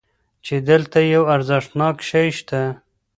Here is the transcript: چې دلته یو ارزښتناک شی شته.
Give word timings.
چې 0.45 0.55
دلته 0.69 0.97
یو 1.13 1.23
ارزښتناک 1.35 1.97
شی 2.09 2.27
شته. 2.37 2.61